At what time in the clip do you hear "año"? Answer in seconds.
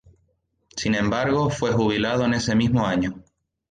2.87-3.23